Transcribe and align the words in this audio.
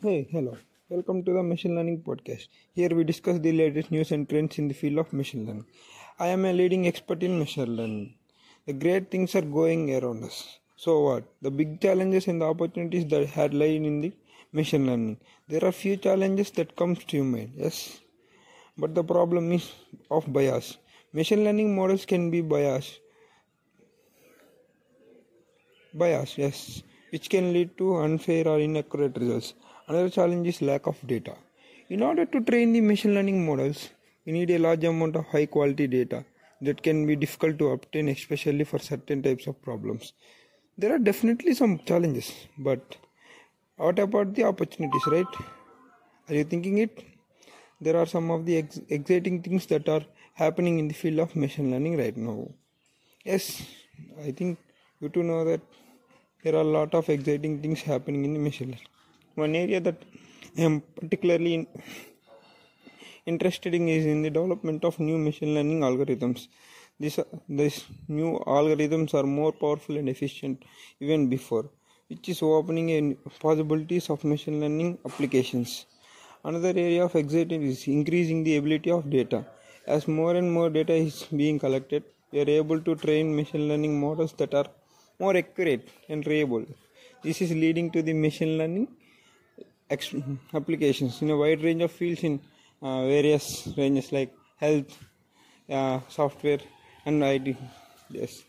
Hey, 0.00 0.28
hello. 0.30 0.56
Welcome 0.88 1.24
to 1.24 1.32
the 1.32 1.42
Machine 1.42 1.74
Learning 1.74 2.00
Podcast. 2.00 2.46
Here 2.72 2.90
we 2.90 3.02
discuss 3.02 3.40
the 3.40 3.50
latest 3.50 3.90
news 3.90 4.12
and 4.12 4.28
trends 4.28 4.56
in 4.56 4.68
the 4.68 4.74
field 4.74 4.98
of 4.98 5.12
machine 5.12 5.44
learning. 5.44 5.66
I 6.20 6.28
am 6.28 6.44
a 6.44 6.52
leading 6.52 6.86
expert 6.86 7.24
in 7.24 7.36
machine 7.36 7.74
learning. 7.74 8.14
The 8.66 8.74
great 8.74 9.10
things 9.10 9.34
are 9.34 9.42
going 9.42 9.92
around 9.96 10.22
us. 10.22 10.60
So 10.76 11.00
what? 11.00 11.24
The 11.42 11.50
big 11.50 11.80
challenges 11.80 12.28
and 12.28 12.40
the 12.40 12.44
opportunities 12.44 13.06
that 13.06 13.26
had 13.26 13.52
lain 13.52 13.84
in 13.84 14.00
the 14.00 14.12
machine 14.52 14.86
learning. 14.86 15.16
There 15.48 15.64
are 15.64 15.72
few 15.72 15.96
challenges 15.96 16.52
that 16.52 16.76
comes 16.76 17.04
to 17.06 17.16
your 17.16 17.26
mind. 17.26 17.54
Yes. 17.56 17.98
But 18.76 18.94
the 18.94 19.02
problem 19.02 19.50
is 19.50 19.68
of 20.12 20.32
bias. 20.32 20.78
Machine 21.12 21.42
learning 21.42 21.74
models 21.74 22.06
can 22.06 22.30
be 22.30 22.40
biased. 22.40 23.00
Bias, 25.92 26.38
yes, 26.38 26.84
which 27.10 27.28
can 27.28 27.52
lead 27.52 27.76
to 27.78 27.96
unfair 27.96 28.46
or 28.46 28.60
inaccurate 28.60 29.16
results. 29.18 29.54
Another 29.90 30.10
challenge 30.10 30.46
is 30.46 30.60
lack 30.60 30.86
of 30.86 30.98
data. 31.06 31.34
In 31.88 32.02
order 32.02 32.26
to 32.26 32.40
train 32.42 32.74
the 32.74 32.80
machine 32.82 33.14
learning 33.14 33.46
models, 33.46 33.88
we 34.26 34.32
need 34.32 34.50
a 34.50 34.58
large 34.58 34.84
amount 34.84 35.16
of 35.16 35.24
high 35.24 35.46
quality 35.46 35.86
data 35.86 36.26
that 36.60 36.82
can 36.82 37.06
be 37.06 37.16
difficult 37.16 37.58
to 37.58 37.68
obtain, 37.68 38.08
especially 38.10 38.64
for 38.64 38.78
certain 38.78 39.22
types 39.22 39.46
of 39.46 39.62
problems. 39.62 40.12
There 40.76 40.94
are 40.94 40.98
definitely 40.98 41.54
some 41.54 41.78
challenges, 41.86 42.30
but 42.58 42.98
what 43.76 43.98
about 43.98 44.34
the 44.34 44.44
opportunities, 44.44 45.06
right? 45.06 45.26
Are 46.28 46.34
you 46.34 46.44
thinking 46.44 46.76
it? 46.76 47.02
There 47.80 47.96
are 47.96 48.04
some 48.04 48.30
of 48.30 48.44
the 48.44 48.58
ex- 48.58 48.80
exciting 48.90 49.40
things 49.40 49.64
that 49.66 49.88
are 49.88 50.04
happening 50.34 50.78
in 50.78 50.88
the 50.88 50.94
field 50.94 51.18
of 51.18 51.34
machine 51.34 51.70
learning 51.70 51.96
right 51.96 52.16
now. 52.16 52.48
Yes, 53.24 53.62
I 54.22 54.32
think 54.32 54.58
you 55.00 55.08
to 55.08 55.22
know 55.22 55.46
that 55.46 55.62
there 56.44 56.56
are 56.56 56.66
a 56.68 56.72
lot 56.78 56.94
of 56.94 57.08
exciting 57.08 57.62
things 57.62 57.80
happening 57.80 58.26
in 58.26 58.34
the 58.34 58.40
machine 58.40 58.68
learning. 58.72 58.97
One 59.44 59.54
area 59.54 59.80
that 59.80 59.98
I 60.58 60.62
am 60.62 60.80
particularly 61.00 61.54
in, 61.54 61.66
interested 63.24 63.72
in 63.72 63.86
is 63.88 64.04
in 64.04 64.22
the 64.22 64.30
development 64.30 64.84
of 64.84 64.98
new 64.98 65.16
machine 65.16 65.54
learning 65.54 65.80
algorithms. 65.88 66.48
This, 66.98 67.20
these 67.48 67.84
new 68.08 68.30
algorithms 68.56 69.14
are 69.14 69.22
more 69.22 69.52
powerful 69.52 69.96
and 69.96 70.08
efficient 70.08 70.64
even 70.98 71.28
before, 71.28 71.70
which 72.08 72.28
is 72.28 72.42
opening 72.42 73.16
possibilities 73.38 74.10
of 74.10 74.24
machine 74.24 74.60
learning 74.60 74.98
applications. 75.06 75.86
Another 76.44 76.70
area 76.70 77.04
of 77.04 77.14
excitement 77.14 77.62
is 77.62 77.86
increasing 77.86 78.42
the 78.42 78.56
ability 78.56 78.90
of 78.90 79.08
data. 79.08 79.46
As 79.86 80.08
more 80.08 80.34
and 80.34 80.52
more 80.52 80.68
data 80.68 80.94
is 80.94 81.28
being 81.42 81.60
collected, 81.60 82.02
we 82.32 82.40
are 82.40 82.50
able 82.50 82.80
to 82.80 82.96
train 82.96 83.36
machine 83.36 83.68
learning 83.68 84.00
models 84.00 84.32
that 84.32 84.52
are 84.52 84.66
more 85.20 85.36
accurate 85.36 85.88
and 86.08 86.26
reliable. 86.26 86.66
This 87.22 87.40
is 87.40 87.52
leading 87.52 87.92
to 87.92 88.02
the 88.02 88.14
machine 88.14 88.58
learning 88.58 88.88
ex- 89.90 90.14
applications 90.54 91.20
in 91.22 91.30
a 91.30 91.36
wide 91.36 91.62
range 91.62 91.82
of 91.82 91.92
fields 91.92 92.24
in 92.24 92.40
uh, 92.82 93.06
various 93.06 93.68
ranges 93.76 94.12
like 94.12 94.32
health, 94.56 94.98
uh, 95.68 96.00
software, 96.08 96.60
and 97.04 97.22
IT. 97.22 97.56
Yes. 98.10 98.42